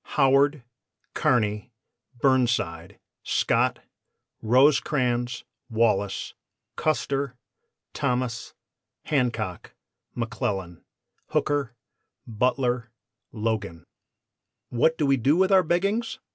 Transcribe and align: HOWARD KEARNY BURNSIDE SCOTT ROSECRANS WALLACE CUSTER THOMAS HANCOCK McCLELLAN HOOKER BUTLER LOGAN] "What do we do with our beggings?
HOWARD 0.17 0.63
KEARNY 1.13 1.69
BURNSIDE 2.23 2.97
SCOTT 3.21 3.81
ROSECRANS 4.41 5.43
WALLACE 5.69 6.33
CUSTER 6.75 7.35
THOMAS 7.93 8.55
HANCOCK 9.09 9.75
McCLELLAN 10.17 10.81
HOOKER 11.35 11.75
BUTLER 12.25 12.89
LOGAN] 13.31 13.85
"What 14.71 14.97
do 14.97 15.05
we 15.05 15.17
do 15.17 15.37
with 15.37 15.51
our 15.51 15.61
beggings? 15.61 16.17